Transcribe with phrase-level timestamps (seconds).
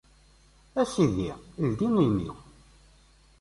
[0.81, 1.27] A Sidi!
[1.67, 2.35] Ldi imi-w.